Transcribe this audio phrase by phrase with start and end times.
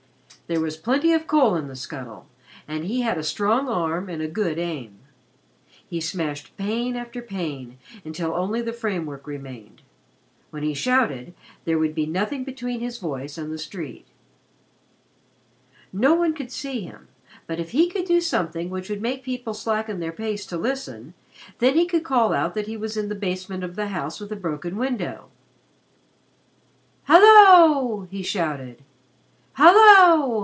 [0.47, 2.27] There was plenty of coal in the scuttle,
[2.67, 4.99] and he had a strong arm and a good aim.
[5.87, 9.81] He smashed pane after pane, until only the framework remained.
[10.49, 11.33] When he shouted,
[11.63, 14.05] there would be nothing between his voice and the street.
[15.93, 17.07] No one could see him,
[17.47, 21.13] but if he could do something which would make people slacken their pace to listen,
[21.59, 24.27] then he could call out that he was in the basement of the house with
[24.27, 25.29] the broken window.
[27.05, 28.81] "Hallo!" he shouted.
[29.53, 30.31] "Hallo!